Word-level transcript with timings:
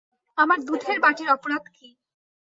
আমার 0.37 0.59
দুধের 0.67 0.97
বাটির 1.03 1.29
অপরাধ 1.29 1.63
কী? 1.75 1.87